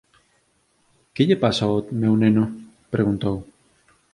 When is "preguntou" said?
2.51-3.35